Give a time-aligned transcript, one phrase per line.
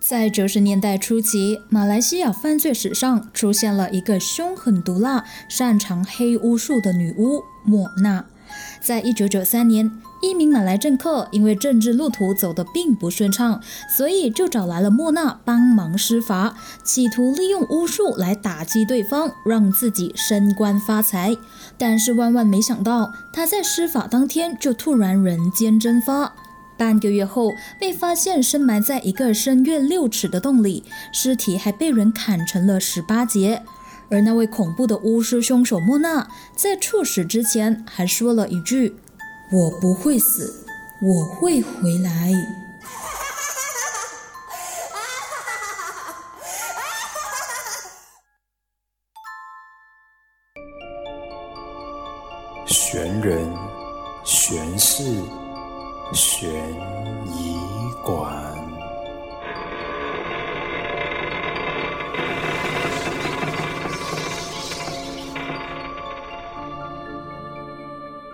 [0.00, 8.24] 在九十年代初期，马来西亚犯罪史上出现了一个凶狠毒辣、擅长黑巫术的女巫莫娜。
[8.80, 9.90] 在一九九三年，
[10.22, 13.60] 一名马来政客因为政治路途走得并不顺畅，
[13.96, 16.54] 所以就找来了莫娜帮忙施法，
[16.84, 21.36] 企图利用巫术来打击对方，让自己升官发财。
[21.76, 26.32] 但是万万没想到，他在施法当天就突然人间蒸发。
[26.76, 33.62] 半个月后，被发现深埋在一个深约六尺的洞里，尸体还被人砍成了十八节。
[34.08, 38.94] 而那位恐怖的巫师凶手莫娜，在处死之前还说了一句
[39.50, 40.64] ：“我不会死，
[41.02, 42.32] 我会回来。”
[52.66, 53.52] 玄人
[54.24, 55.02] 玄事。
[56.12, 56.48] 悬
[57.26, 57.56] 疑
[58.04, 58.32] 馆，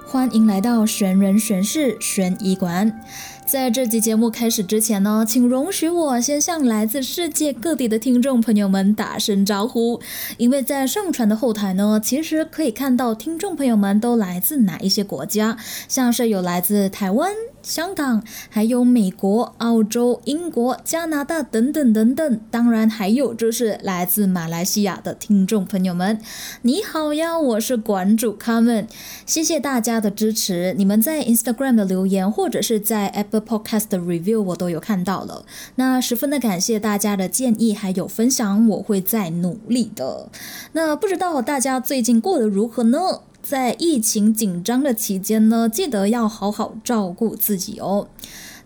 [0.07, 3.01] 欢迎来到悬人悬事悬疑馆。
[3.45, 10.01] 在这集节目开始之前呢，请容许我先向来自世界各地的听众朋友们打声招呼。
[10.39, 17.33] 因为在上传的后台呢，其实可以看到听众朋友们都来自哪一些国家，像是有来自台湾。
[17.63, 26.21] 香港，还有美国、澳洲、英国、加拿大等等等等，当然还有就是来自马来西亚的听众朋友们，
[26.63, 28.87] 你好呀，我是馆主 Kam，
[29.25, 35.45] 谢谢大家的支持，你们在 Instagram 的留言或者是在 Apple Podcast 的 review 我都有看到了，
[35.77, 40.29] 那十分的感谢大家的建议还有分享，我会再努力的。
[40.73, 42.99] 那不知道大家最近过得如何呢？
[43.43, 48.09] 在疫情紧张的期间呢，记得要好好照顾自己哦。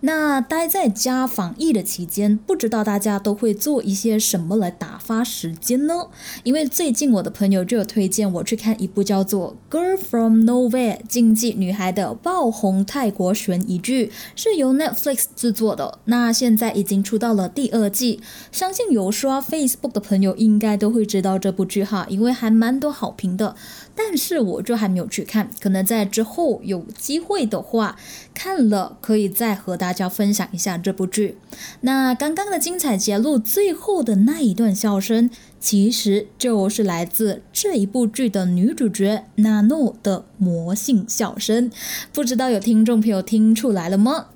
[0.00, 6.08] 那待在家防疫的期间，不知道大家都会做一些什么来打发时间呢？
[6.44, 15.98] 因为最近我的朋友就有推荐我去看一部叫做《Girl from Nowhere》竞技女孩的爆红泰国悬疑剧，是由 Netflix 制作的。
[16.04, 18.20] 那现在已经出到了第二季，
[18.52, 23.56] 相信有刷 Facebook 的朋友应该都会知道这部剧哈，因为还蛮多好评的。
[23.96, 27.96] 但是我就还没有去看，可能在之后有机会的话
[28.34, 31.38] 看了，可以再和大家分享一下这部剧。
[31.80, 41.70] 那刚刚的精彩节录最后的那一段笑声，其实就是来自这一部剧的女主角娜诺的魔性笑声。
[42.12, 44.26] 不知道有听众朋友听出来了吗？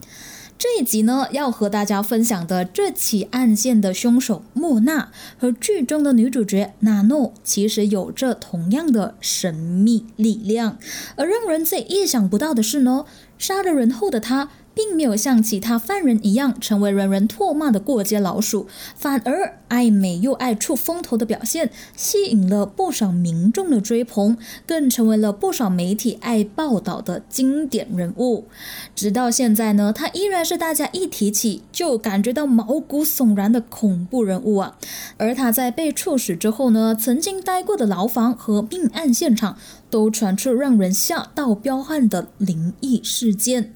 [0.62, 10.76] 这一集呢，要和大家分享的这起案件的凶手莫娜和剧中的女主角娜诺，其实有着同样的神秘力量。
[11.16, 13.06] 而让人最意想不到的是呢，
[13.38, 14.50] 杀了人后的她。
[14.82, 28.46] 并没有像其他犯人一样成为人人唾骂的过街老鼠，反而爱美又爱出风头的表现吸引了不少民众的追捧，更成为了不少媒体爱报道的经典人物。
[28.94, 34.78] 直到现在呢，他依然是大家一提起就感觉到毛骨悚然的恐怖人物啊！
[35.18, 39.58] 而他在被处死之后呢，曾经待过的牢房和命案现场
[39.90, 43.74] 都传出让人吓到彪悍的灵异事件。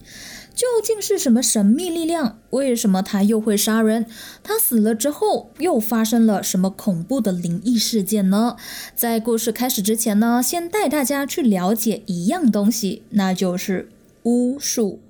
[0.55, 2.39] 究竟是什么神秘力量？
[2.51, 4.07] 为什么他又会杀人？
[4.43, 8.57] 他死了之后又发生了什么恐怖的灵异事件呢？
[8.95, 13.91] 在故事开始之前呢，先带大家去了解一样东西，那就是
[14.23, 15.01] 巫术。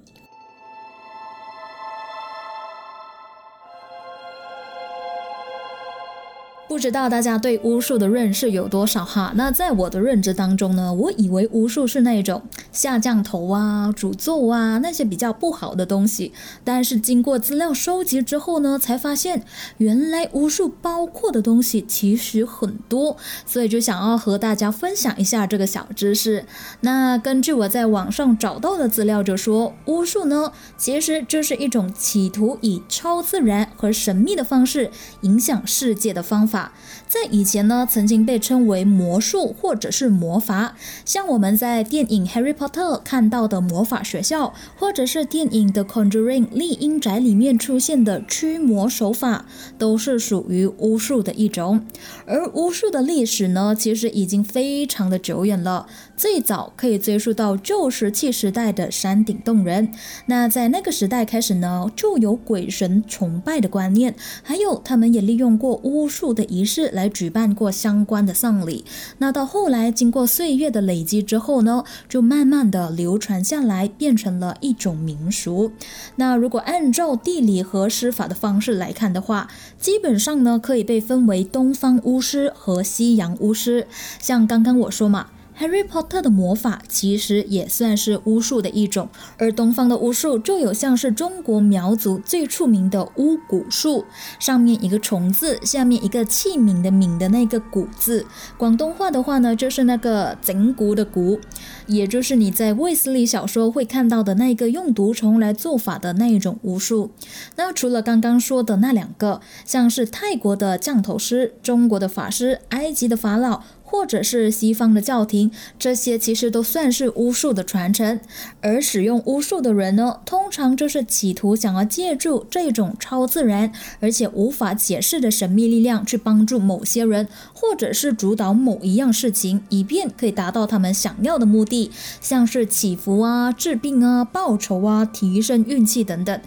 [6.67, 9.33] 不知道大家对巫术的认识有多少哈？
[9.37, 12.43] 那在我的认知当中呢，我以为巫术是那种
[12.73, 16.33] 下降头啊、诅咒啊那些比较不好的东西。
[16.65, 19.45] 但是经过资料收集之后呢，才发现
[19.77, 23.17] 原来巫术包括的东西其实很多，
[23.47, 26.45] 所以就想要和大家分享一下这个小知识。
[26.81, 34.91] 那根据我在网上找到的资料就说，巫术呢其实就是一种企图以超自然和神秘的方式
[35.21, 36.54] 影响世界的方法。
[36.55, 36.73] 法
[37.09, 49.47] 在以前呢，曾经被称为魔术或者是魔法，像我们在电影《Harry Potter》看到的魔法学校，或者是电影《The Conjuring》丽婴宅里面出现的驱魔手法，
[49.77, 51.85] 都是属于巫术的一种。
[52.27, 55.87] 而巫术的历史呢，其实已经非常的久远了。
[56.17, 59.93] 最早可以追溯到旧石器时代的山顶洞人，
[60.27, 68.85] 那在那个时代开始呢，就有鬼神崇拜的观念，还有他们也利用过巫术的仪式来举办过相关的丧礼。
[69.19, 75.73] 那到后来，经过岁月的累积之后呢，就慢慢的流传下来，变成了一种民俗。
[76.17, 79.49] 那如果按照地理和施法的方式来看的话，
[79.79, 83.87] 基本上呢，可以被分为东方巫师和西洋巫师。
[84.19, 85.29] 像刚刚我说嘛。
[85.59, 89.09] Harry Potter 的魔法其实也算是巫术的一种，
[89.39, 94.05] 而东方的巫术就有像是中国苗族最出名的巫蛊术，
[94.41, 98.27] 上面一个虫字，下面一个器皿的皿的那个蛊字。
[98.59, 101.39] 广东话的话呢，就是那个整蛊的蛊，
[101.87, 107.13] 也就是你在卫斯理小说会看到的那个用毒虫来做法的那一种巫术。
[107.55, 113.63] 那除了刚刚说的那两个，像是泰国的降头师、中国的法师、埃及的法老。
[113.85, 118.19] 或者是西方的教廷，这些其实都算是巫术的传承。
[118.61, 123.71] 而使用巫术的人呢，通常就是企图想要借助这种超自然
[124.01, 131.91] 而且无法解释的神秘力量，去帮助某些人，或者是主导某一样事情，以便可以达到他们想要的目的，
[132.21, 136.41] 像是祈福啊、治病啊、报仇啊、提升运气等等。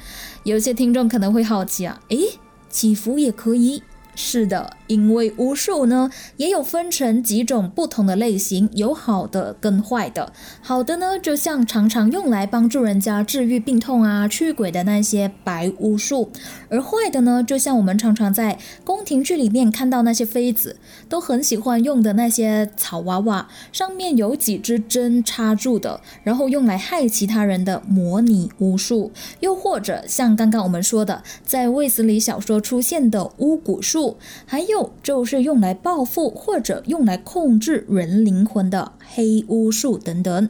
[0.43, 3.83] 有些听众可能会好奇啊，诶，祈福也可以？
[4.19, 10.33] 是的，因为巫术呢也有分成几种不同的类型，有好的跟坏的。
[10.59, 16.29] 好的呢，就像常常用来帮助人家治愈病痛啊、驱鬼的那些白巫术；
[16.67, 20.77] 而坏的呢，就像我们常常在宫廷剧里面看到那些妃子
[21.07, 29.11] 都很喜欢用的那些草娃娃，上面有几支针插住的，然后用来害其他人的模拟巫术；
[29.41, 34.06] 又或者像刚刚我们说的，在卫斯理小说出现的巫蛊术。
[34.45, 40.49] 还有就是用来报复或者用来控制人灵魂的黑巫术等等，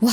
[0.00, 0.12] 哇！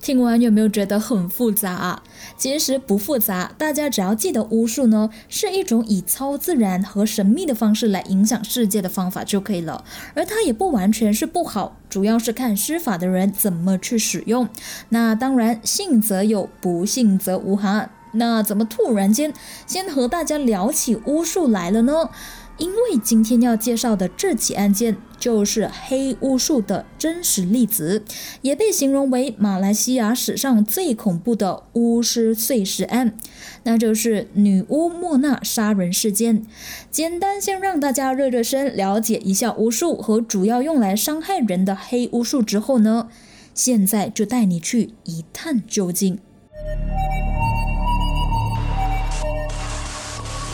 [0.00, 2.02] 听完有没有觉得很复杂啊？
[2.36, 9.84] 其实不复杂，大家只要记得巫术呢是一种以超自然和神秘的方式来影响世界的方法就可以了。
[10.14, 14.48] 而它也不完全是不好，主要是看施法的人怎么去使用。
[14.88, 17.88] 那当然，信则有，不信则无哈。
[18.12, 19.32] 那怎么突然间
[19.66, 22.10] 先和大家聊起巫术来了呢？
[22.58, 28.04] 因为今天要介绍的这起案件就是黑巫术的真实例子，
[28.42, 33.16] 也被形容为马来西亚史上最恐怖的巫师碎尸案，
[33.64, 36.44] 那就是女巫莫娜杀人事件。
[36.90, 43.08] 简单先让大家热热身，了解一下巫术和主要用来伤害人的黑巫术之后呢，
[43.54, 46.18] 现在就带你去一探究竟。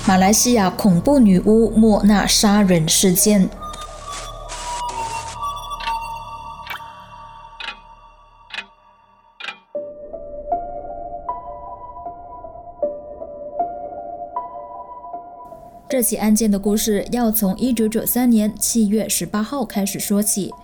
[0.06, 3.48] 马来西亚恐怖女巫莫娜杀人事件。
[15.98, 20.54] 这起案件的故事要从一九九三年七月十八号开始说起。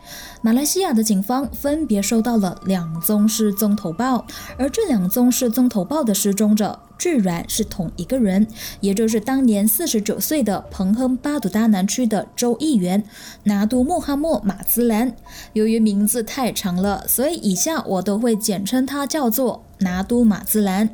[0.40, 4.24] 马来西亚的警方分别收到了两宗失踪投报，
[4.56, 8.46] 而这两宗失踪投报的失踪者居然是同一个人，
[8.78, 13.02] 也就是当年四十九岁的彭亨巴杜达南区的州议员
[13.42, 15.16] 拿督穆哈默马兹兰。
[15.54, 20.90] 由于名字太长了，所以以下我都会简称他叫做拿督马兹兰。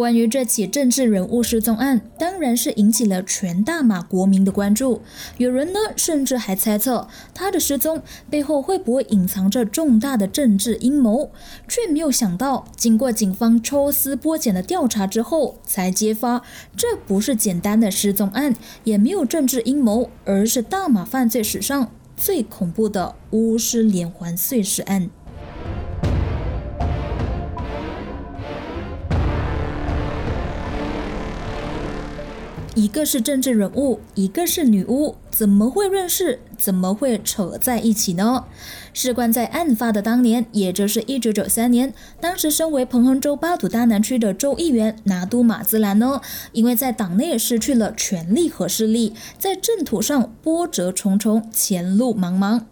[0.00, 5.02] 关于这起政治人物失踪案，当然是引起了全大马国民的关注。
[5.36, 8.00] 有人呢，甚至还猜测他的失踪
[8.30, 11.30] 背后会不会隐藏着重大的政治阴谋，
[11.68, 16.42] 却没有想到，经过警方抽丝剥茧的调查之后，才揭发
[16.74, 18.54] 这不是简单的失踪案，
[18.84, 25.10] 也没有政治阴谋，而是大马犯罪史上最恐怖的巫师连环碎尸案。
[32.76, 36.38] 一个是政治人物，一个是女巫，怎么会认识？
[36.56, 38.44] 怎么会扯在一起呢？
[38.92, 46.20] 事关在案发的当年，也就是一九九三年，当时身为彭亨州巴杜大南区的州议员拿督马兹兰呢，
[46.52, 52.62] 因为在党内失去了权力和势力，在政土上波折重重，前路茫茫。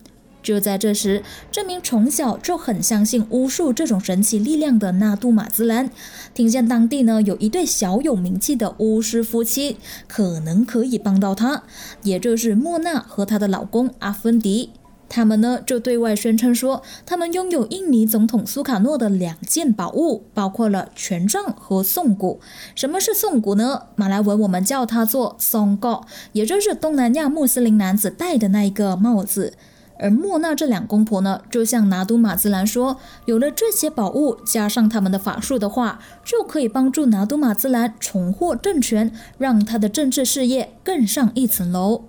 [0.43, 5.91] 就在这时，这名从小就很相信巫术这种神奇力量的纳杜马兹兰，
[6.33, 9.77] 听见当地呢有一对小有名气的巫师夫妻，
[10.07, 11.65] 可能可以帮到他，
[12.03, 14.71] 也就是莫娜和她的老公阿芬迪。
[15.11, 22.41] 他们呢就对外宣称说，他们拥有印尼总统苏卡诺的两件宝物，包括了权杖和颂骨。
[22.75, 23.85] 什么是颂骨呢？
[23.97, 29.55] 马来文我们叫它做松果，也就是东南亚穆斯林男子戴的那一个帽子。
[29.99, 42.05] 而莫娜这两公婆呢，就向拿督马兹兰说，有了这些宝物，加上他们的法术的话，就可以帮助拿督马兹兰重获政权，让他的政治事业更上一层楼。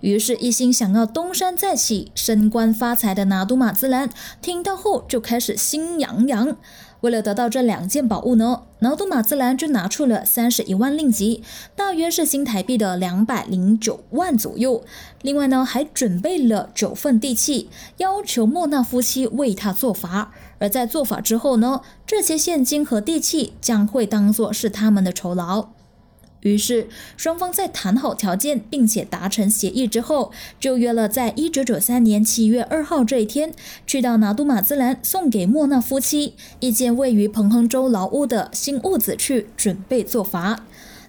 [0.00, 4.08] 于是，一心想要东山再起、升官发财的拿督马兹兰
[4.40, 6.56] 听到后就开始心痒痒。
[7.00, 11.42] 为了得到这两件宝物呢，劳动马自兰就拿出了三十一万令吉，
[11.74, 14.84] 大约是新台币的两百零九万左右。
[15.22, 20.32] 另外呢，还准备了九份地契，要求莫纳夫妻为他做法。
[20.58, 25.68] 而在做法之后呢，这些现金和地契将会当做是他们的酬劳。
[26.42, 33.52] 于是，双方在谈好条件并且达成协议之后，就约了在一九九三年七月二号这一天，
[33.86, 40.64] 去到拿督马兹兰送给莫纳夫妻一间位于彭亨州劳屋的新屋子去准备做法。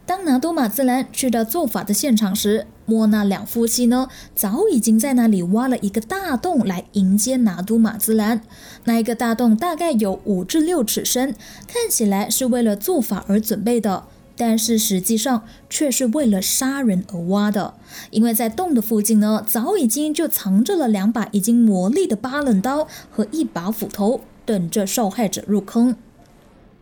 [0.06, 8.42] 当拿督马兹兰去到做法的现场时，莫纳两夫妻呢早已经在那里挖了一个大洞来迎接拿督马兹兰。
[8.84, 11.34] 那一个大洞大概有五至六尺深，
[11.66, 14.08] 看起来是为了做法而准备的。
[14.36, 17.76] 但是实际上却是为了杀人而挖的，
[18.10, 25.96] 因为在洞的附近呢，早已经就藏着了两把已经磨砺的八棱刀和一把斧头，等着受害者入坑。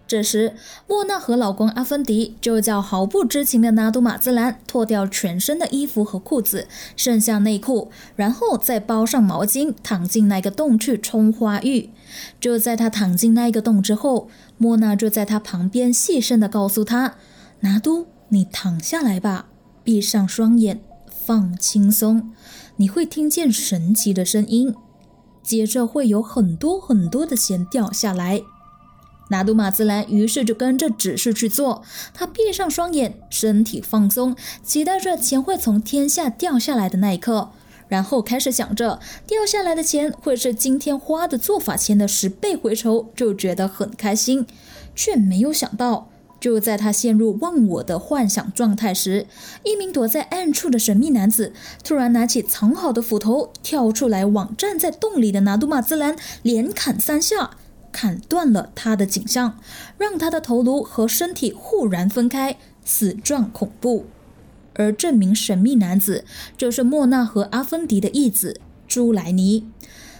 [0.08, 0.56] 这时，
[0.88, 11.92] 莫娜和老公阿芬迪就叫毫不知情的拿督马兹兰脱掉全身的衣服和裤子，剩下内裤，然后再包上毛巾，躺进那个洞去冲花浴。
[12.42, 17.14] 就在他躺进那个洞之后，莫娜就在他旁边细声的告诉他。
[17.62, 19.48] 拿督，你躺下来吧，
[19.84, 22.32] 闭上双眼，放轻松，
[22.78, 24.74] 你会听见神奇的声音，
[25.44, 28.42] 接着会有很多很多的钱掉下来。
[29.32, 37.52] 拿督马自兰于是就跟着指示去做，他闭上双眼，身体放松，期待着钱会从天下掉下来的那一刻，
[37.90, 44.48] 然后开始想着掉下来的钱会是今天花的做法钱的十倍回酬，就觉得很开心，
[44.96, 46.10] 却没有想到。
[46.40, 49.28] 就在他陷入忘我的幻想状态时，
[49.64, 51.54] 一名躲在暗处的神秘男子
[51.84, 57.52] 突然拿起藏好的斧头，跳出来往站在洞里的拿督马兹兰连砍三下，
[57.92, 59.60] 砍断了他的颈项，
[59.98, 64.06] 让他的头颅和身体忽然分开，死状恐怖。
[64.76, 66.24] 而这名神秘男子
[66.56, 69.68] 就是莫纳和阿芬迪的义子朱莱尼。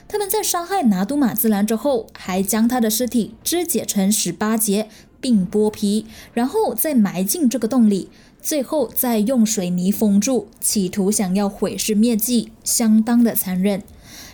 [0.10, 4.90] 他们在杀害拿督马兹兰之后，还将他的尸体肢解成十八节。
[5.20, 8.10] 并剥皮，然后再埋进这个洞里，
[8.42, 13.84] 最后再用水泥封住，企图想要毁尸灭迹，相当的残忍。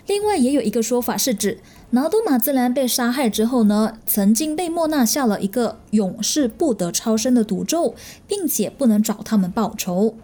[0.08, 7.96] 另外，也有一个说法是指，拿督马兹兰被杀害之后呢，曾经被莫娜下了一个永世不得超生的毒咒，
[8.28, 10.16] 并且不能找他们报仇。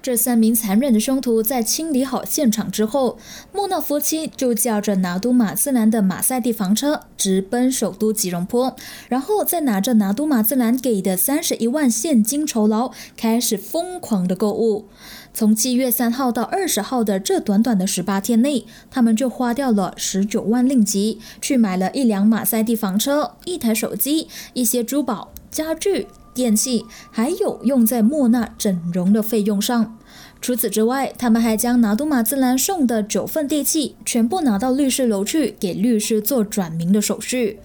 [0.00, 3.18] 这三名残忍的凶徒在清理好现场之后，
[3.52, 8.74] 莫纳夫妻就驾着拿督马自兰的马赛蒂房车直奔首都吉隆坡，
[9.08, 14.86] 然后再拿着拿督马自兰给的三十一万现金酬劳，开始疯狂的购物。
[15.34, 26.06] 从七月三号到二十号的这短短的十八天内，他们就花掉了十九万令吉，去买了一辆马赛蒂房车、一台手机、一些珠宝、家具。
[26.38, 29.98] 电器，还有用在莫娜整容的费用上。
[30.40, 37.58] 除此之外，他们还将拿督马自兰送的九份地契全部拿到律师楼去，给律师做转名的手续。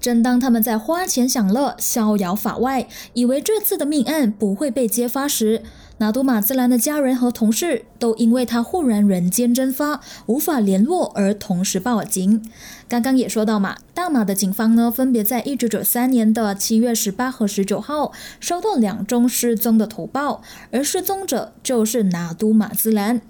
[0.00, 5.62] 正当他们在花钱享乐、逍遥法外，以为这次的命案不会被揭发时，
[5.98, 12.44] 拿督马兹兰的家人和同事都因为他忽然人间蒸发、无法联络而同时报警。
[12.88, 23.22] 刚刚也说到嘛，大马的警方呢，分别在一九九三年的七月十八和十九号收到两宗失踪的投报，而失踪者就是拿督马兹兰。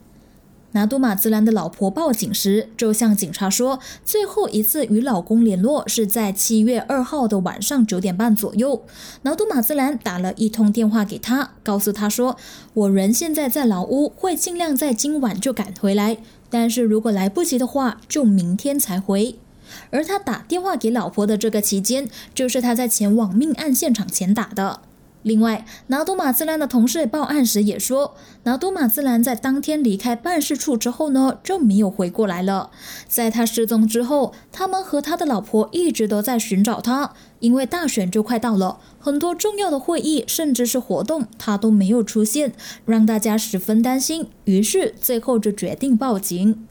[0.75, 8.83] 拿督马兹兰的老婆报警时，就向警察说，最后一次与老公联络是在七月二号的晚上九点半左右。
[9.23, 12.37] 拿督马兹兰打了一通电话给他，告诉他说
[12.75, 16.19] ：“我人现在在老屋，会尽量在今晚就赶回来，
[16.50, 19.37] 但是如果来不及的话，就明天才回。”
[19.90, 24.81] 而他打电话给老婆的这个期间，就是他在前往命案现场前打的。
[25.25, 32.71] 另外，拿督马兹兰的同事报案时也说，拿督马兹兰在当天离开办事处之后呢，就没有回过来了。
[33.09, 42.52] 在他失踪之后，他们和他的老婆一直都在寻找他，因为大选就快到了，很多重要的会议甚至是活动他都没有出现，
[42.85, 44.28] 让大家十分担心。
[44.45, 46.66] 于是最后就决定报警。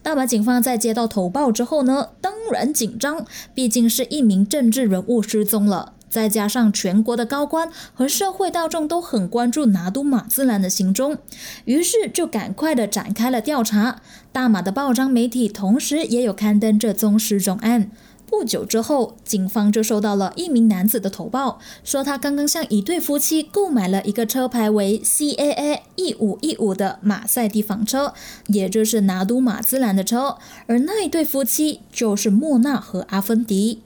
[0.00, 5.94] 大马警方在接到投报之后呢，当然紧张，毕竟是一名政治人物失踪了。
[6.08, 11.18] 再加上全国的高官和社会大众都很关注拿督马兹兰的行踪，
[11.64, 14.00] 于是就赶快的展开了调查。
[14.32, 17.90] 大马的报章媒体同时也有刊登这宗失踪案。
[18.30, 28.12] 不久之后，警方就收到了一名男子的投报，说他刚刚向一对夫妻购买了一个车牌为 CAA 一五一五的马赛蒂房车，
[28.48, 30.36] 也就是拿督马兹兰的车，
[30.66, 33.80] 而那一对夫妻就是莫娜和阿芬迪。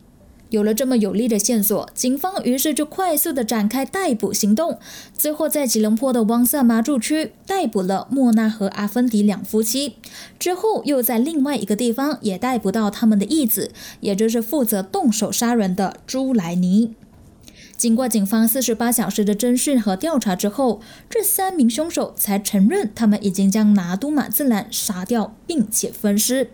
[0.52, 4.78] 有了这么有力的线索，警方于是就快速的展开逮捕行动。
[5.16, 9.94] 最后在吉隆坡的汪萨麻住区逮捕了莫娜和阿芬迪两夫妻，
[10.38, 16.94] 之后又在另外一个地方也逮捕到他们的义子，也就是负责动手杀人的朱莱尼。
[17.74, 26.50] 经过警方四十八小时的侦讯和调查之后，这三名凶手才承认他们已经将拿督马自兰杀掉，并且分尸。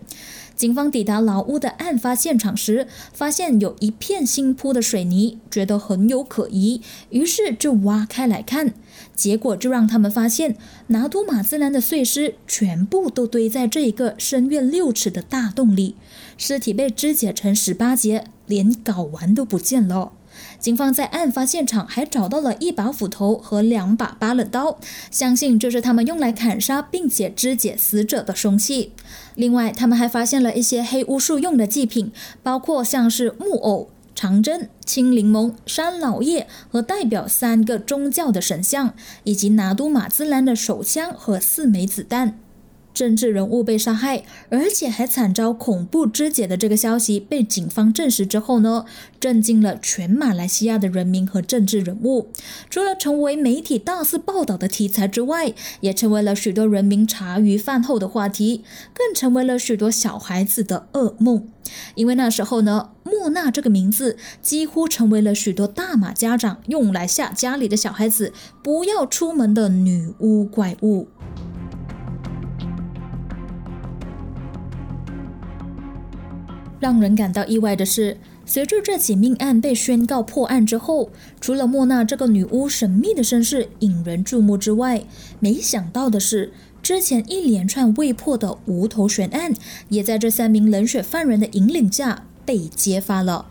[0.59, 8.75] 警方抵达老屋的案发现场时，发现有一片新铺的水泥，觉得很有可疑，于是就挖开来看，
[9.15, 10.57] 结果就让他们发现
[10.89, 15.95] 拿督马兹兰的碎尸全部都堆在这一个深约六尺的大洞里，
[16.37, 20.11] 尸体被肢解成十八节，连睾丸都不见了。
[20.61, 24.79] 警方在案发现场还找到了一把斧头和两把巴冷刀，
[25.11, 28.93] 相信这是他们用来砍杀并且肢解死者的凶器。
[29.39, 32.11] 另外，他们还发现了一些黑巫术用的祭品，
[32.43, 42.37] 包括像是木偶、长针、青柠檬、山老叶和代表三个宗教的神像，以及拿督马兹兰的手枪和四枚子弹。
[42.99, 48.85] 政治人物被杀害，而且还惨遭恐怖肢解的这个消息被警方证实之后呢，
[49.21, 52.27] 震惊了全马来西亚的人民和政治人物。
[52.69, 61.47] 除了成为媒体大肆报道的题材之外，也成为了许多人民茶余饭后的话题，更成为了许多小孩子的噩梦。
[61.95, 71.07] 因为那时候呢，莫娜这个名字几乎成为了许多大马家长用来吓家里的小孩子不要出门的女巫怪物。
[76.81, 85.05] 让人感到意外的是，随着这起命案被宣告破案之后，除了莫娜这个女巫神秘的身世引人注目之外，
[85.41, 89.53] 没想到的是，之前一连串未破的无头悬案，
[89.89, 93.47] 也在这三名冷血犯人的引领下被揭发了。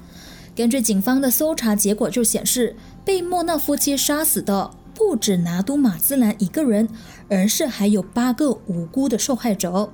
[0.55, 6.87] 根据警方的搜查结果就显示，被莫娜夫妻杀死的不止拿督马兹兰一个人，
[7.29, 9.91] 而是还有八个无辜的受害者。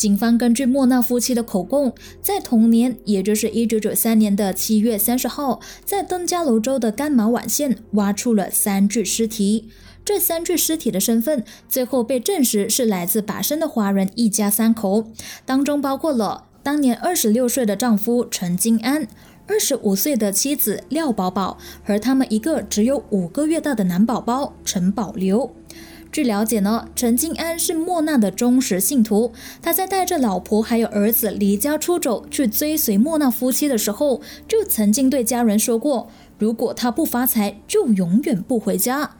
[0.00, 9.68] 警方根据莫纳夫妻的口供，在同年，也就是一九九三年的七月三十号，在登嘉楼州的干马碗县挖出了三具尸体。
[10.02, 15.04] 这三具尸体的身份最后被证实是来自把生的华人一家三口，
[15.44, 19.06] 当中包括了当年二十六岁的丈夫陈金安、
[19.46, 25.54] 二十五岁的妻子廖宝宝和他们一个只有五个月大的男宝宝陈宝留。
[26.12, 29.32] 据了解呢，陈静安是莫娜的忠实信徒。
[29.62, 39.12] 他在带着老婆还有儿子离家出走去追随莫娜夫妻的时候，就曾经对家人说过，如果他不发财，就永远不回家。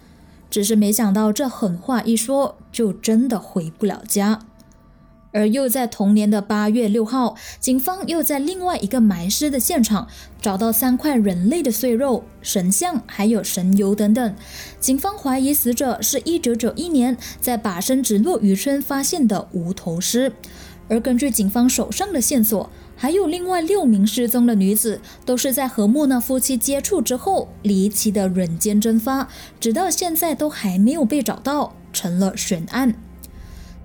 [0.50, 4.40] 只是没想到这狠话一说，就真的回不了家。
[5.33, 10.09] 而又在同年的八月六号，警方又在另外一个埋尸的现场
[10.40, 14.35] 找到三块人类的碎肉、神像，还有神油等等。
[14.81, 20.33] 警方怀疑死者是一九九一年在把生直落渔村发现的无头尸。
[20.88, 29.29] 而根据警方手上的线索，还有另外六名失踪的女子，都是在和莫娜夫妻接触之后离奇的人间蒸发，
[29.61, 32.97] 直到现在都还没有被找到，成了悬案。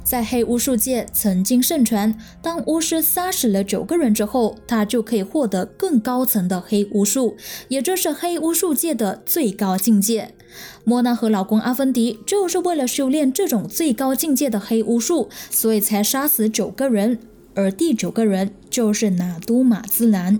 [0.06, 7.36] 在黑巫术界曾经盛传，当巫师杀死了九个人之后，他就可以获得更高层的黑巫术，
[7.68, 10.36] 也就是黑巫术界的最高境界。
[10.84, 17.20] 莫娜和老公阿芬迪就是为了修炼这种最高境界的黑巫术，所以才杀死九个人，
[17.56, 20.40] 而第九个人就是拿督马兹兰。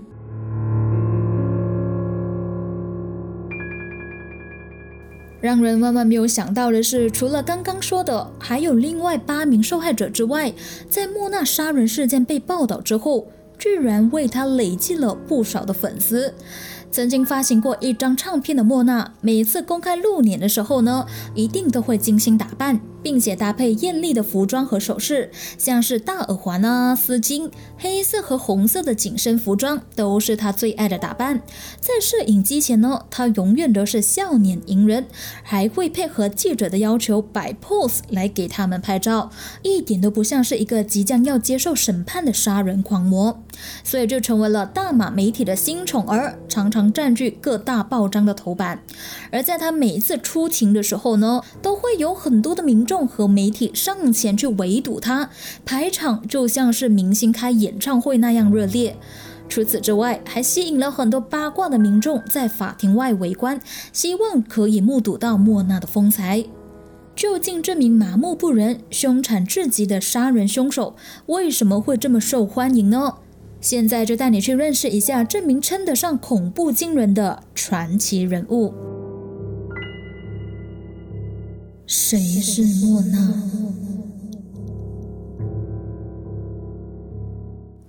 [5.40, 10.52] 让人万万没有想到的是，除了刚刚说的，还有另外八名受害者之外，
[10.88, 16.32] 在莫娜杀人事件被报道之后，居然为他累积了不少的粉丝。
[16.90, 22.80] 曾经发行过一张唱片的莫娜，每次公开露脸的时候呢，一定都会精心打扮。
[23.06, 31.40] 并且搭配艳丽的服装和首饰，像是大耳环啊、丝巾、黑色和红色的紧身服装，都是她最爱的打扮。
[31.78, 35.06] 在摄影机前呢，她永远都是笑脸迎人，
[35.44, 39.30] 还会配合记者的要求摆 pose 来给他们拍照，
[39.62, 43.40] 一点都不像是一个即将要接受审判的杀人狂魔。
[43.82, 48.82] 所以就成为了大马媒体的新宠儿，常常占据各大报章的头版。
[49.30, 55.30] 而在他每一次出庭的时候呢，都会有很多的民众和媒体上前去围堵他，
[55.64, 58.96] 排场就像是明星开演唱会那样热烈。
[59.48, 63.60] 除此之外，还吸引了很多八卦的民众在法庭外围观，
[63.92, 66.44] 希望可以目睹到莫娜的风采。
[67.14, 73.14] 究竟这名麻木不仁、凶残至极的杀人凶手为什么会这么受欢迎呢？
[73.68, 78.72] 现在就带你去认识一下这名称得上恐怖惊人的传奇人物。
[81.84, 83.85] 谁是莫娜？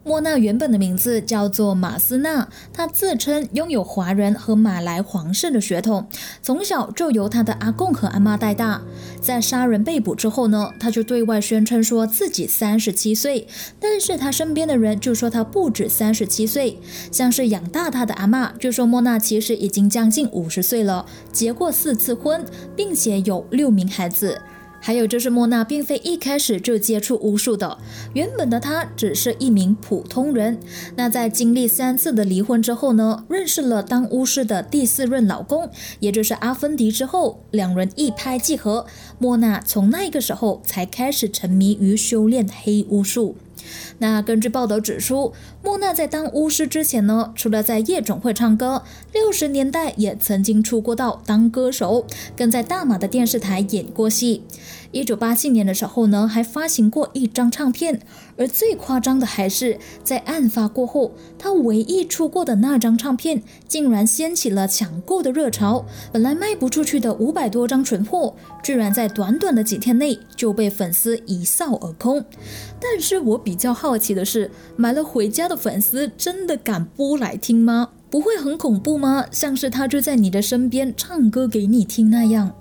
[0.08, 6.08] 莫娜原本的名字叫做马斯纳，她自称拥有华人和马来皇室的血统，
[6.42, 8.82] 从小就由她的阿公和阿妈带大。
[9.20, 13.50] 在杀人被捕之后呢，她就对外宣称说自己三十七岁，
[13.82, 16.80] 但是她身边的人就说她不止三十七岁，
[17.12, 22.46] 像是养大她的阿妈就说莫娜其实已经将近五十岁了，结过四次婚，
[22.78, 24.42] 并且有六名孩子。
[24.80, 27.78] 还有就是莫娜并非一开始就接触巫术的，
[28.14, 30.60] 原本的她只是一名普通人。
[30.96, 38.86] 那在经历三次的离婚之后呢，认识了当巫师的第四任老公，也就是阿芬迪之后，两人一拍即合。
[39.20, 43.36] 莫娜从那个时候才开始沉迷于修炼黑巫术。
[44.00, 54.44] 那根据报道指出，莫娜在当巫师之前呢，除了在夜总会唱歌，六十年代也曾经出过道当歌手，更在大马的电视台演过戏。
[54.92, 58.02] 一九八七年的时候呢，还发行过一张唱片。
[58.38, 65.86] 而最夸张的还是在案发过后，他唯一出过的那张唱片，竟然掀起了抢购的热潮。
[66.12, 72.24] 本来卖不出去的五百多张存货，居然在短短的几天内就被粉丝一扫而空。
[72.80, 77.90] 但是我比较好奇的是，买了回家的粉丝真的敢播来听吗？
[78.10, 79.26] 不会很恐怖吗？
[79.32, 82.54] 像是他就在你的身边唱歌给你听那样。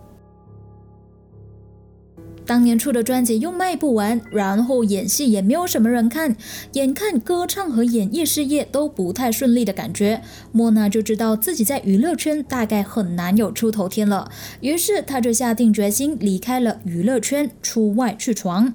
[2.47, 6.37] 当年出的专辑又卖不完，然后演戏也没有什么人看，
[6.75, 14.31] 眼看歌唱和演艺事业都不太顺利的感觉，莫娜就知道自己在娱乐圈大概很难有出头天了，
[14.61, 18.73] 于是她就下定决心离开了娱乐圈，出外去闯。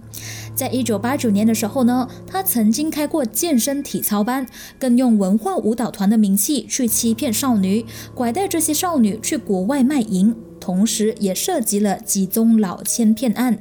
[0.53, 4.45] 在一九八九年的时候呢，她曾经开过健身体操班，
[4.77, 10.36] 更用文化舞蹈团的名气去欺骗少女，拐带这些少女去国外卖淫。
[10.62, 13.58] 同时，也涉及了几宗老千骗案。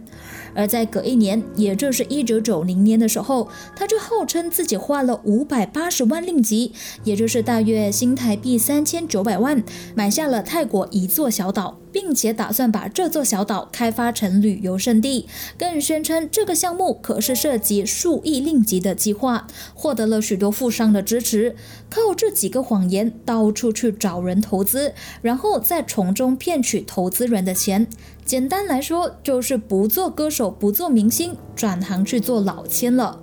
[0.55, 9.65] 而在隔一年，也就是一九九零年的时候，他就号称自己花了五百八十万令吉，也就是大约新台币三千九百万，
[9.97, 11.80] 买下了泰国一座小岛。
[11.93, 15.27] 并且打算把这座小岛开发成旅游胜地，
[15.59, 21.57] 更宣称这个项目可是涉及数亿令吉的计划，获得了许多富商的支持。
[21.89, 27.87] 靠这几个谎言到处去找人投资，然后再从中骗取投资人的钱。
[28.25, 33.21] 简单来说，就是不做歌手，不做明星，转行去做老千了。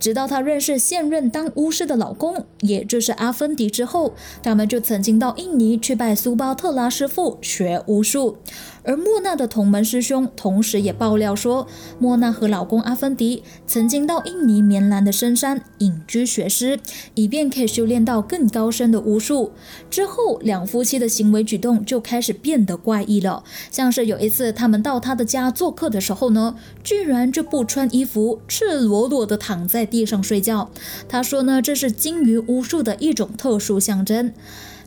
[0.00, 8.38] 直到她认识现任当巫师的老公，也就是阿芬迪之后，他们就曾经到印尼去拜苏巴特拉师傅学巫术。
[8.82, 11.66] 而莫娜的同门师兄，同时也爆料说，
[11.98, 16.80] 莫娜和老公阿芬迪曾经到印尼棉兰的深山隐居学师，
[17.14, 19.52] 以便可以修炼到更高深的巫术。
[19.90, 30.70] 之后，两夫妻的行为举动就开始变得怪异了，像是有一次他们到他的家做客的时候呢，居然就不穿衣服，赤裸裸的躺在地上睡觉。
[31.08, 34.32] 他说呢，这是金鱼巫术的一种特殊象征。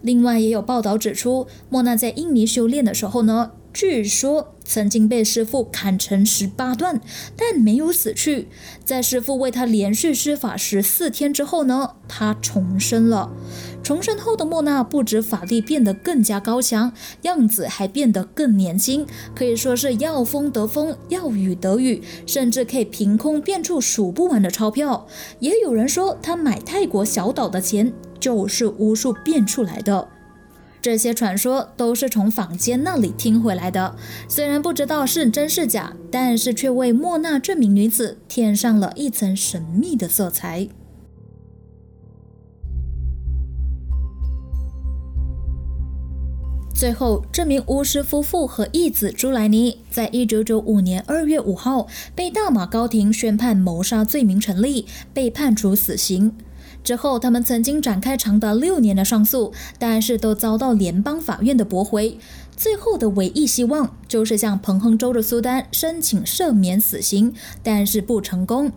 [0.01, 3.51] 另外，也有报道指出，莫娜在印尼修炼的时候呢。
[3.73, 7.01] 据说曾经被师傅砍成十八段，
[7.35, 8.47] 但没有死去。
[8.85, 13.31] 在师傅为他连续施法十四天之后呢，他重生了。
[13.83, 19.05] 重生后的莫娜不止法力变得更加高强，样子还变得更年轻，
[19.35, 25.07] 可以说是要风得风，要雨得雨，甚至可以凭空变出数不完的钞票。
[25.39, 30.07] 也有人说，他买泰国小岛的钱就是巫术变出来的。
[30.83, 33.95] 这些传说都是从坊间那里听回来的，
[34.27, 40.67] 虽然不知道是真是假，但是却为莫娜这名女子添上了一层神秘的色彩。
[46.75, 56.33] 最后，这名巫师夫妇和义子朱莱尼，在一九九五年二月五号被大马高庭宣判谋杀罪名成立，被判处死刑。
[56.83, 62.17] 之后，他们曾经展开长达六年的上诉，但是都遭到联邦法院的驳回。
[62.55, 68.71] 最后的唯一希望就是向彭亨州的苏丹申请赦免死刑，但是不成功。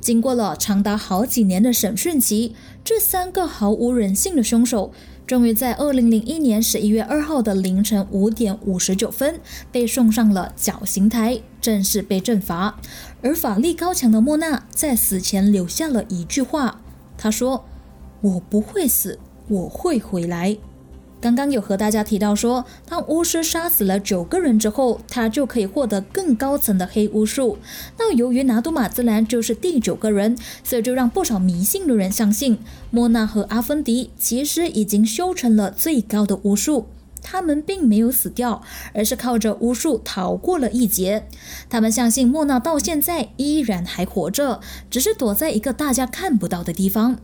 [0.00, 4.92] 经过了长达好几年的审讯期，这三个毫无人性的凶手。
[5.26, 12.80] 终于在二零零一年十一月二号的凌晨五点五十九分被送上了绞刑台，正式被正罚。
[13.20, 16.80] 而法力高强的莫娜在死前留下了一句话
[17.18, 17.64] ：“他说，
[18.22, 20.56] 我不会死，我会回来。”
[21.20, 27.58] 刚刚有和大家提到说，当巫师杀死了九个人之后，他就可以获得更高层的黑巫术。
[27.98, 32.58] 那由于拿督马兹兰就是第九个人，所以就让不少迷信的人相信，
[32.92, 36.86] 莫娜和阿芬迪其实已经修成了最高的巫术，
[37.22, 38.62] 他们并没有死掉，
[38.94, 41.26] 而是靠着巫术逃过了一劫。
[41.68, 47.18] 他们相信莫娜到现在依然还活着，只是躲在一个大家看不到的地方。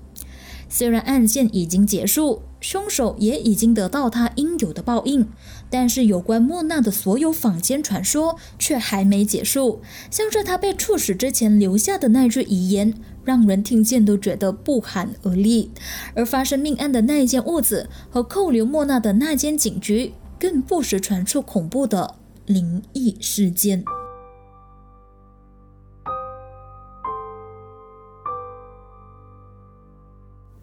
[0.68, 5.28] 虽然案件已经结束，凶手也已经得到他应有的报应，
[5.70, 9.82] 但是有关莫娜的所有坊间传说却还没结束。
[10.10, 15.70] 像是他被处死之前留下的那句遗言，让人听见都觉得不寒而栗。
[16.14, 22.14] 而发生命案的那一间屋子和扣留莫娜的那间警局，更不时传出恐怖的
[22.46, 23.84] 灵异事件。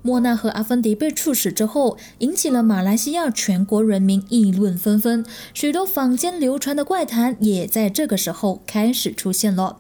[0.04, 9.78] 莫娜和阿芬迪被处死之后，引起了马来西亚全国人民议论纷纷，许多坊间流传的怪谈也在这个时候开始出现了。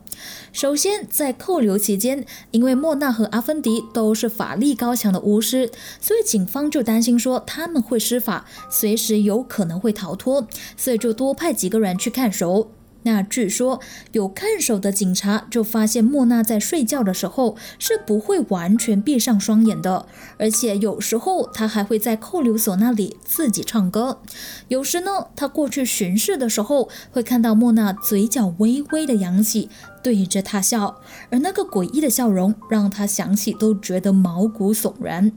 [0.53, 12.69] 首先，在扣留期间，因为莫娜和阿芬迪都是法力高强的巫师，所以警方就担心说他们会施法，随时有可能会逃脱，所以就多派几个人去看守。
[13.03, 13.79] 那据说
[14.11, 20.05] 有看守的警察就发现莫娜在睡觉的时候是不会完全闭上双眼的，
[20.37, 24.21] 而且有时候他还会在扣留所那里自己唱歌。
[24.67, 29.69] 有时呢，他过去巡视的时候会看到莫娜嘴角微微的扬起，
[30.03, 35.31] 对着他笑，而那个诡异的笑容让他想起都觉得毛骨悚然。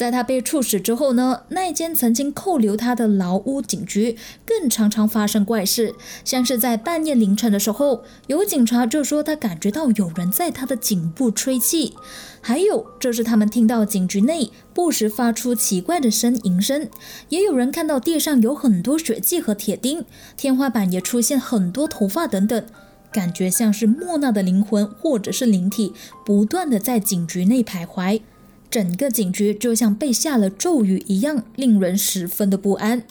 [0.00, 11.92] 在他被处死之后呢，那间曾经扣留他的牢屋警局更常常发生怪事，像是在半夜凌晨的时候，有警察就说他感觉到有人在他的颈部吹气，
[12.40, 16.88] 还有就是他们听到警局内不时发出奇怪的呻吟声，
[17.28, 22.64] 也有人看到地上有很多血迹和铁钉，天花板也出现很多头发等等，
[23.12, 25.92] 感觉像是莫娜的灵魂或者是灵体
[26.24, 28.22] 不断的在警局内徘徊。
[28.70, 33.02] 整个警局就像被下了咒语一样，令人十分的不安。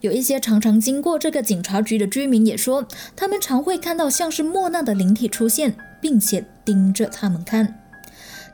[0.00, 7.78] 有一些常常经过这个警察局的居民也说，他们常会看到像是莫娜的灵体出现，并且盯着他们看。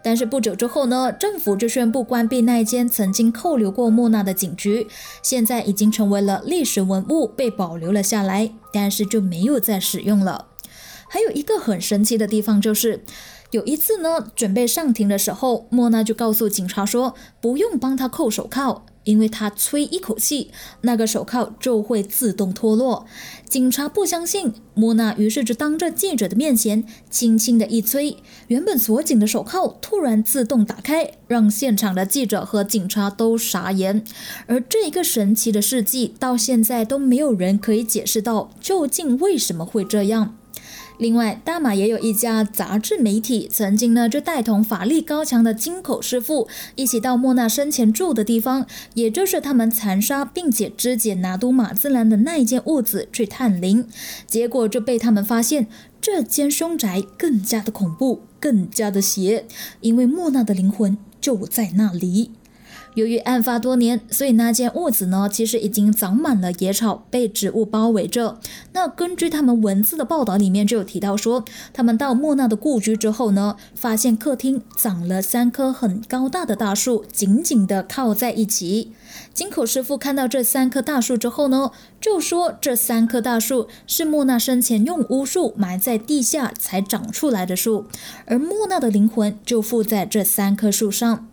[0.03, 4.87] 但是不久之后呢，政府就宣布关闭那间曾经扣留过莫娜的警局，
[5.23, 10.49] 现在已经成为了历史文物，被保留了下来，但是就没有再使用了。
[11.09, 13.05] 还有一个很神奇的地方就是。
[13.51, 20.51] 有一次呢，准备上庭的时候，莫娜就告诉警察说：“不用帮他扣手铐，因为他吹一口气，
[20.83, 23.07] 那个手铐就会自动脱落。”
[23.49, 34.05] 警察不相信莫娜，于是就当着记者的面前轻轻的一吹，原本锁紧的手铐突然自动打开，让现场的记者和警察都傻眼。
[34.47, 40.35] 而这一个神奇的事迹，到现在都没有人可以解释到究竟为什么会这样。
[40.99, 53.87] 另外，大马也有一家杂志媒体，曾经呢就带同法力高强的金口师傅一起到莫娜生前住的地方，也就是他们残杀并且肢解拿督马兹兰的那一间屋子去探灵，
[54.27, 55.69] 结果就被他们发现，
[56.01, 59.47] 这间凶宅更加的恐怖，更加的邪，
[59.81, 62.33] 因为莫娜的灵魂就在那里。
[62.99, 68.41] 由于案发多年，所以那间屋子呢，其实已经长满了野草，被植物包围着。
[68.73, 78.91] 那根据他们文字的报道里面就有提到说，他们到莫娜的故居之后呢，发现客厅长了三棵很高大的大树，紧紧的靠在一起。
[79.33, 87.87] 金口师傅看到这三棵大树之后呢，就说这三棵大树是莫娜生前用巫术埋在地下才长出来的树，
[88.27, 91.29] 而莫娜的灵魂就附在这三棵树上。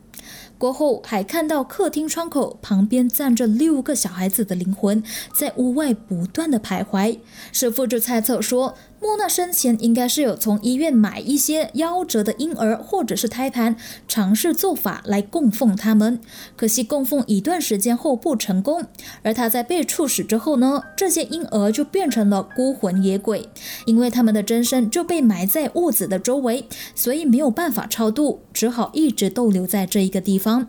[0.57, 5.03] 过后还看到客厅窗口旁边站着六个小孩子的灵魂，
[5.37, 7.19] 在屋外不断的徘徊。
[7.51, 13.75] 师傅就猜测说，莫娜生前应该是有从医院买一些夭折的婴儿或者是胎盘，
[14.07, 16.19] 尝试做法来供奉他们。
[16.55, 18.83] 可惜供奉一段时间后不成功，
[19.21, 23.47] 而他在被处死之后呢，这些婴儿就变成了孤魂野鬼，
[23.85, 30.67] 因为他们的真身就被埋在屋子的周围，所以没有办法超度，只好一直逗留在这一个地方。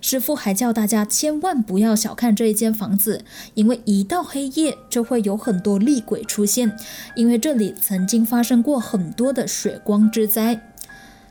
[0.00, 6.76] 师傅还叫大家千万不要小看这一间房子，因为一到黑夜就会有很多厉鬼出现，
[7.16, 10.68] 因为这里曾经发生过很多的血光之灾。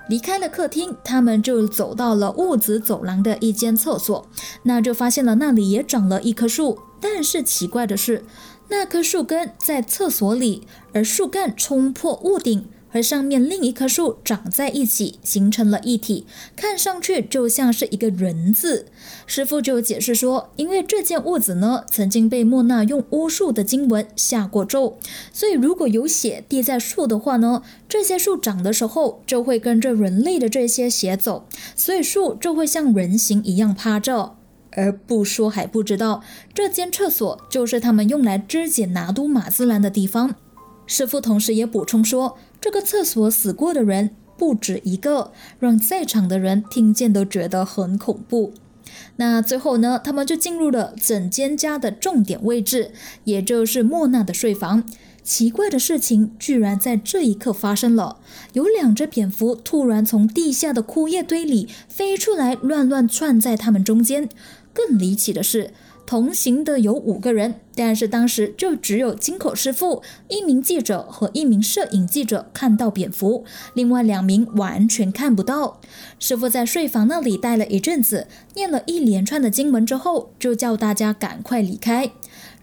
[0.07, 4.27] 离开了客厅，他们就走到了屋子走廊的一间厕所，
[4.63, 8.25] 那就发现了那里也长了一棵树，但是奇怪的是，
[8.69, 12.67] 那棵树根在厕所里，而树干冲破屋顶。
[12.91, 16.25] 和上面另一棵树长在一起，形成了一体，
[16.55, 18.87] 看上去就像是一个人字。
[19.25, 24.97] 师傅就解释说，因为这间屋子呢，曾经被莫娜用巫术的经文下过咒，
[25.31, 31.45] 所以如果有血滴在树的话呢，这些树长的时候就会跟着人类的这些血走，
[31.77, 34.35] 所以树就会像人形一样趴着。
[34.73, 36.23] 而不说还不知道，
[36.53, 40.35] 这间厕所就是他们用来肢解拿督马兹兰的地方。
[40.85, 42.37] 师傅同时也补充说。
[42.61, 48.53] 这个厕所死过的人不止一个，让在场的人听见都觉得很恐怖。
[49.15, 52.91] 那最后呢，他们就进入了整间家的重点位置，
[53.23, 54.83] 也就是莫娜的睡房。
[55.23, 58.17] 奇怪的事情居然在这一刻发生了，
[58.53, 64.29] 有两只蝙蝠突然从地下的枯叶堆里飞出来，乱乱窜在他们中间。
[64.73, 65.71] 更离奇的是。
[66.05, 75.79] 同行的有五个人，但是当时就只有金口师傅、一名记者和一名摄影记者看到蝙蝠，另外两名完全看不到。
[76.19, 82.11] 师傅在睡房那里待了一阵子，念了一连串的经文之后，就叫大家赶快离开。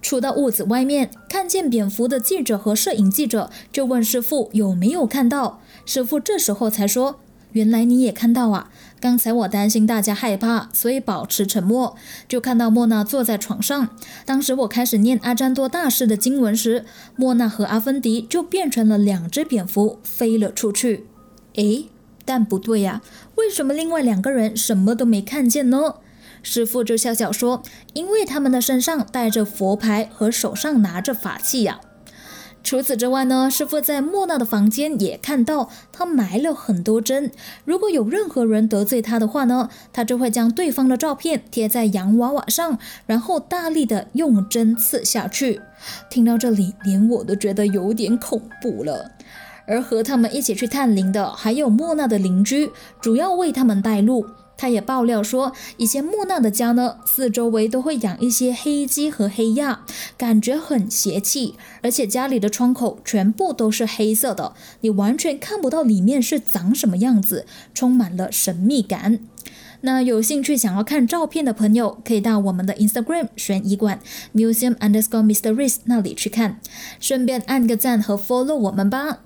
[0.02, 7.18] 出到屋子外面，看见蝙蝠的记者和摄影记者就问师傅有没有看到，师傅这时候才说
[7.52, 8.70] ：“原来你也看到啊。”
[9.00, 11.96] 刚才我担心大家害怕，所以保持沉默。
[12.28, 13.88] 就看到莫娜坐在床上。
[14.24, 16.84] 当时我开始念阿占多大师的经文时，
[17.16, 21.06] 莫娜和阿芬迪就变成了两只蝙蝠飞了出去。
[21.54, 21.88] 诶，
[22.24, 23.02] 但不对呀，
[23.36, 25.94] 为什么另外两个人什么都没看见呢？
[26.42, 27.62] 师傅就笑笑说
[27.94, 31.80] ：“因为他们的身上带着佛牌和手上拿着法器呀。”
[32.68, 37.32] 除此之外呢，师傅在莫娜的房间也看到他埋了很多针。
[37.64, 45.62] 如果有任何人得罪他的话呢，他就会将对方的照片贴在洋娃娃上，然后大力的用针刺下去。
[46.10, 49.12] 听到这里，连我都觉得有点恐怖了。
[49.66, 54.26] 而和他们一起去探灵的还有莫娜的邻居，主要为他们带路。
[54.58, 59.86] 他也爆料说，以前木娜的家呢，四周围都会养一些黑鸡和黑鸭，
[60.18, 69.20] 感觉很邪气，而且家里的窗口全部都是黑色的，你完全看不到里面是长什么样子，充满了神秘感。
[69.82, 74.00] 那有兴趣想要看照片的朋友，可以到我们的 Instagram 悬疑馆
[74.34, 76.60] Museum Underscore Mysteries 那里去看，
[76.98, 79.20] 顺便按个赞和 follow 我们吧。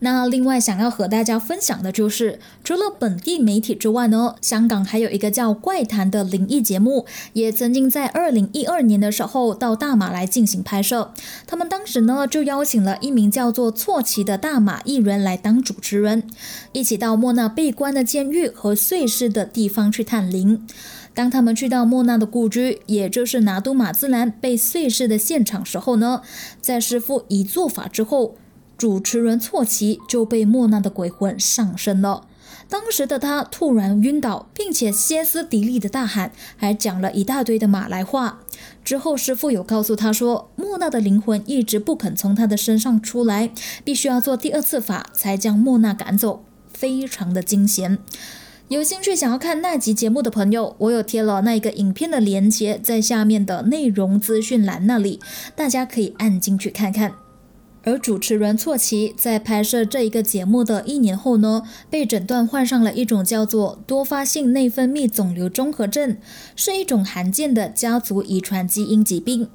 [0.00, 11.14] 那另外想要和大家分享的就是，除了本地媒体之外呢，香港还有一个叫《怪谈》的灵异节目，也曾经在二零一二年的时候到大马来进行拍摄。
[11.46, 16.24] 他们当时呢就邀请了一名叫做错奇的大马艺人来当主持人，
[16.72, 20.66] 一起到莫娜被关的监狱和碎尸的地方去探灵。
[21.14, 26.20] 当他们去到莫娜的故居，也就是拿督马兹兰被碎尸的现场时候呢，
[26.60, 28.34] 在师傅一做法之后。
[28.76, 32.26] 主持人错奇就被莫娜的鬼魂上身了。
[32.68, 38.40] 当时的他突然晕倒，并且歇斯底里的大喊，还讲了一大堆的马来话。
[38.84, 43.50] 之后师傅有告诉他说，莫娜的灵魂一直不肯从他的身上出来，
[43.84, 47.98] 必须要做第二次法才将莫娜赶走，非常的惊险。
[48.68, 55.20] 有兴趣想要看那集节目的朋友，我有贴了那个影片的链接在下面的内容资讯栏那里，
[55.54, 57.12] 大家可以按进去看看。
[57.86, 66.16] 而主持人错奇在拍摄这一个节目的一年后呢，被诊断患上了一种叫做多发性内分泌肿瘤综合症，
[66.56, 69.48] 是一种罕见的家族遗传基因疾病。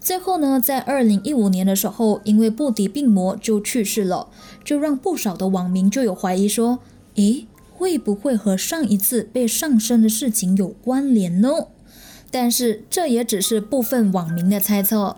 [0.00, 4.30] 最后呢，在二零一五年的时候，因为不敌病魔就去世了，
[4.64, 6.80] 就让不少的网民就有怀疑说：，
[7.14, 11.50] 诶，会不会和上一次被上身的事情有关联呢？
[12.32, 15.16] 但是这也只是部分网民的猜测。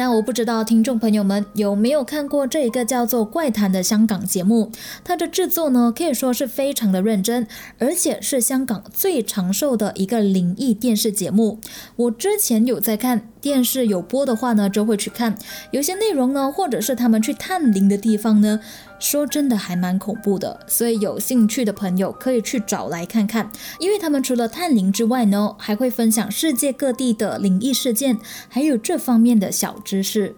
[0.00, 4.72] 那我不知道听众朋友们有没有看过这一个叫做《怪谈》的香港节目？
[5.04, 7.46] 它的制作呢可以说是非常的认真，
[7.78, 11.58] 而且是香港最长寿的一个灵异电视节目。
[11.96, 15.36] 我之前有在看电视有播的话呢，就会去看。
[15.70, 18.60] 有些内容呢，或者是他们去探灵的地方呢。
[19.00, 28.18] 说真的还蛮恐怖的，所以有兴趣的朋友可以去找来看看，因为他们除了探灵之外呢，还会分享世界各地的灵异事件，
[28.48, 30.36] 还有这方面的小知识。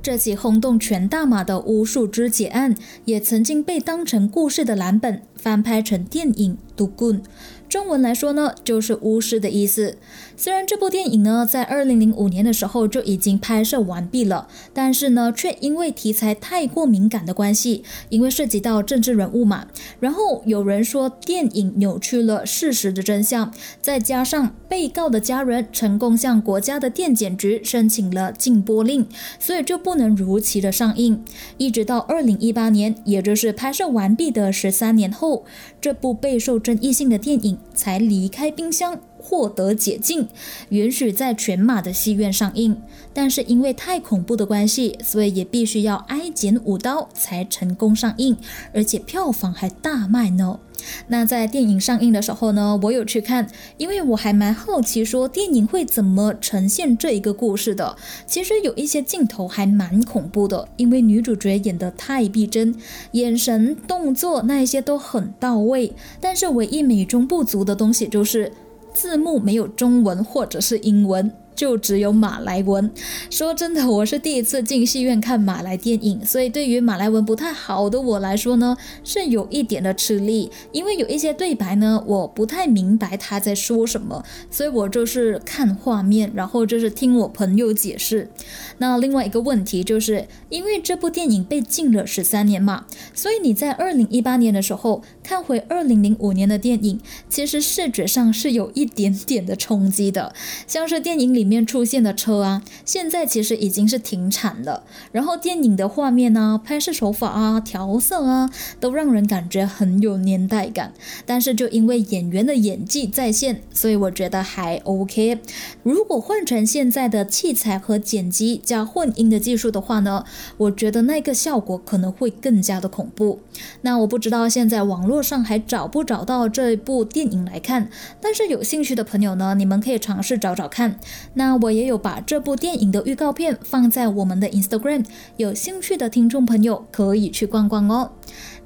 [0.00, 7.20] 这起轰动全大马的巫术肢解案，也曾经被当成故事的蓝本翻拍成电影《毒棍》。
[7.68, 9.98] 中文来说呢，就是巫师的意思。
[10.40, 19.66] 虽然这部电影呢，在二零零五年的时候就已经拍摄完毕了，但是呢，却因为题材太过敏感的关系，因为涉及到政治人物嘛，
[19.98, 29.08] 然后有人说电影扭曲了事实的真相，再加上被告的家人成功向国家的电检局申请了禁播令，
[29.40, 31.24] 所以就不能如期的上映。
[31.56, 35.44] 一直到二零一八年，也就是拍摄完毕的十三年后，
[35.80, 37.58] 这部备受争议性的电影。
[37.74, 38.98] 才离开冰箱，
[39.28, 40.26] 获得解禁，
[40.70, 42.80] 允许在全马的戏院上映。
[43.12, 48.36] 但是因为太恐怖的关系，所以也必须要挨剪五刀才成功上映，
[48.72, 50.60] 而且票房还大卖呢。
[51.08, 57.96] 那在电影上映的时候呢，我有去看，因为我还蛮好奇，说电影会怎么呈现这一个故事的。
[58.26, 62.72] 其实有一些镜头还蛮恐怖的，因为女主角演得太逼真，
[63.12, 65.92] 眼神、动作那些都很到位。
[66.20, 68.52] 但是唯一美中不足的东西就是
[68.98, 71.32] 字幕没有中文或者是英文。
[71.58, 72.88] 就只有马来文。
[73.30, 80.52] 说真的，我是第一次进戏院看马来电影，所以对于马来文不太好的我来说呢，是有一点的吃力。
[80.70, 88.30] 因为有一些对白呢，我不太明白他在说什么，所以我就是看画面，然后就是听我朋友解释。
[88.78, 100.32] 那另外一个问题就是，因为这部电影被禁了十三年嘛，所以你在二零一八年的时候看回二零零五年的电影，其实视觉上是有一点点的冲击的，
[100.68, 101.47] 像是电影里。
[101.48, 104.84] 里面出现的车啊，现在其实已经是停产了。
[105.12, 110.92] 然后电影的画面啊、拍摄手法啊、调色啊，都让人感觉很有年代感。
[111.24, 115.38] 但是就因为演员的演技在线，所以我觉得还 OK。
[115.82, 120.26] 如果换成现在的器材和剪辑加混音的技术的话呢，
[120.58, 123.40] 我觉得那个效果可能会更加的恐怖。
[123.82, 127.90] 那我不知道现在网络上还找不找到这部电影来看，
[128.20, 130.98] 但是有兴趣的朋友呢，你们可以尝试找找看。
[131.34, 135.04] 那我也有把这部电影的预告片放在我们的 Instagram，
[135.36, 138.12] 有兴趣的听众朋友可以去逛逛哦。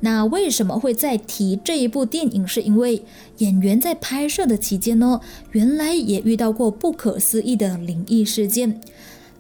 [0.01, 2.47] 那为什么会再提这一部电影？
[2.47, 3.05] 是因为
[3.39, 5.21] 演员在拍摄的期间呢，
[5.53, 8.81] 原来也遇到过不可思议的灵异事件。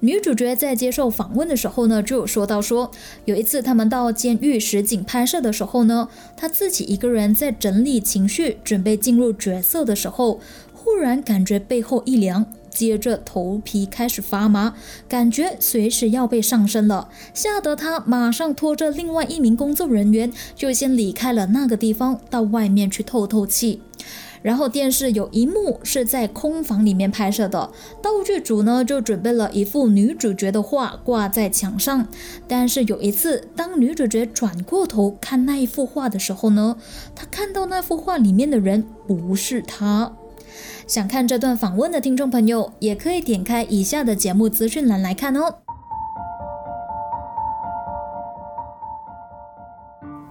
[0.04, 2.90] 女主角在接受访问的时候呢，就有说到说，
[3.24, 10.40] 有一次他们到监狱实景拍摄的时候呢，她自己一个人在整理情绪，准备进入角色的时候，
[10.74, 12.44] 忽然感觉背后一凉。
[12.68, 14.74] 接着头皮开始发麻，
[15.06, 23.82] 感觉随时要被上身了，吓得他马上拖着另外一名工作人员就先离开了那个地方，到外面去透透气。
[24.42, 27.70] 然后电视有一幕是在空房里面拍摄的，
[28.02, 32.06] 道具组呢就准备了一幅女主角的画挂在墙上，
[32.46, 36.76] 但是有一次当女主角转过头看那一幅画的时候呢，
[37.14, 40.12] 她看到那幅画里面的人不是她。
[40.86, 45.54] 想看这段访问的听众朋友，也可以点开以下的节目资讯栏来看哦。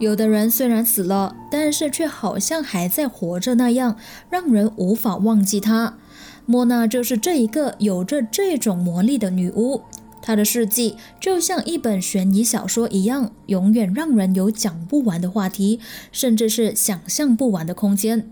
[0.02, 3.98] 有的人虽然死了，但是却好像还在活着那样，
[4.32, 6.00] 让人无法忘记她。
[6.48, 9.84] 莫娜就是这一个有着这种魔力的女巫，
[10.20, 15.80] 她的事迹就像一本悬疑小说一样，永远让人有讲不完的话题，
[16.12, 18.28] 甚至是想象不完的空间。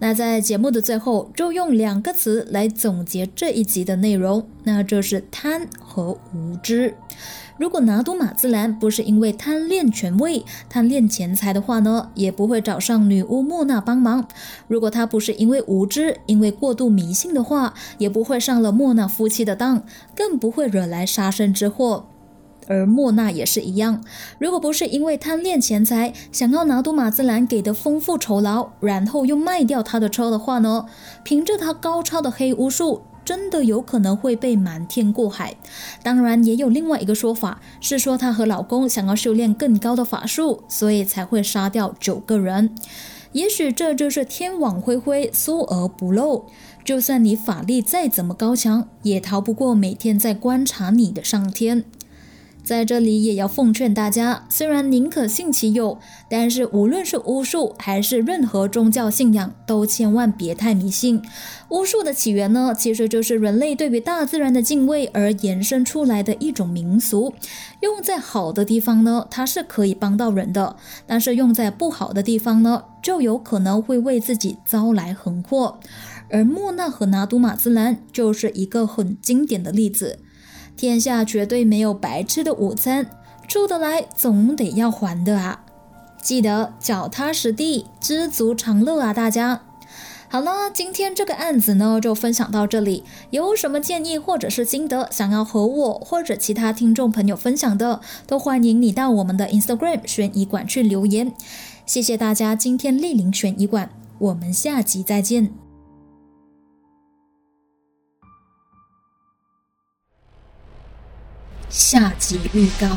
[0.00, 6.94] 那在节目的最后，就用两个词来总结这一集的内容，那就是贪和无知。
[7.58, 14.24] 如果拿督马兹兰不是因为贪恋权位、贪恋钱财的话呢，也不会找上女巫莫娜帮忙；
[14.68, 19.82] 如果他不是因为无知、因为过度迷信的话，也不会上了莫娜夫妻的当，
[20.14, 22.06] 更不会惹来杀身之祸。
[22.68, 24.02] 而莫娜也是一样，
[24.38, 30.84] 如果不是因为贪恋钱财，想要拿督马兹兰给的丰富酬劳，然后又卖掉他的车的话呢？
[31.22, 35.56] 凭着他高超的黑巫术，真的有可能会被瞒天过海。
[36.02, 42.74] 当然，也有另外一个说法，是说她和老公想要修炼更高的法术，所以才会杀掉九个人。
[43.32, 46.46] 也许这就是天网恢恢，疏而不漏。
[46.84, 51.84] 就算你法力再怎么高强，也逃不过每天在观察你的上天。
[52.66, 61.22] 在这里也要奉劝大家，虽然宁可信其有，但是无论是巫术还是任何宗教信仰，都千万别太迷信。
[61.68, 67.32] 巫术的起源呢，其实就是人类对于大自然的敬畏而延伸出来的一种民俗。
[67.82, 70.74] 用在好的地方呢，它是可以帮到人的；
[71.06, 75.78] 但是用在不好的地方呢，就有可能会为自己招来横祸。
[76.28, 80.18] 而莫纳和拿督马兹兰就是一个很经典的例子。
[80.76, 83.10] 天下绝对没有白吃的午餐，
[83.48, 85.64] 出得来总得要还的啊！
[86.22, 89.14] 记得脚踏实地，知足常乐啊！
[89.14, 89.62] 大家，
[90.28, 93.04] 好了，今天这个案子呢就分享到这里。
[93.30, 101.32] 有什么建议或者是心得，想要和我或者其他听众朋友分享的，都欢迎你到我们的 Instagram 悬疑馆去留言。
[101.86, 105.65] 谢谢大家今天莅临悬疑馆，我们下集再见。
[111.78, 112.96] 下集预告：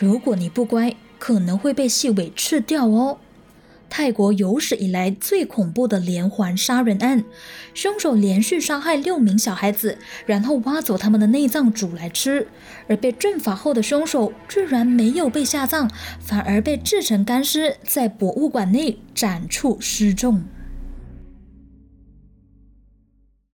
[0.00, 3.18] 如果你不乖，可能会被细尾吃掉哦。
[3.88, 7.22] 泰国有史以来最恐怖的连环杀人案，
[7.72, 12.48] 凶手连续杀害六名小孩子，然后挖走他们的内脏煮来吃。
[12.88, 20.42] 而被正法后的凶手居然没有被下葬，反而被制成干尸，在博物馆内展出示众。